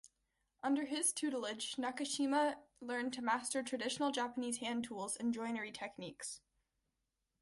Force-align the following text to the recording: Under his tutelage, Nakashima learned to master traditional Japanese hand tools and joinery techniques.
Under 0.63 0.85
his 0.85 1.13
tutelage, 1.13 1.75
Nakashima 1.75 2.57
learned 2.79 3.13
to 3.13 3.21
master 3.21 3.61
traditional 3.61 4.09
Japanese 4.11 4.57
hand 4.57 4.83
tools 4.83 5.15
and 5.15 5.31
joinery 5.31 5.71
techniques. 5.71 6.41